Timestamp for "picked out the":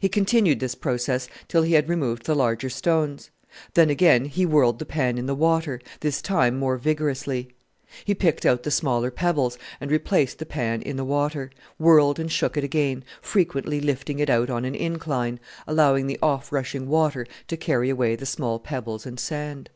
8.16-8.72